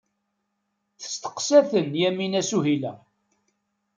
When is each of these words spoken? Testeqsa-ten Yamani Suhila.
Testeqsa-ten 0.99 1.89
Yamani 2.01 2.41
Suhila. 2.49 2.93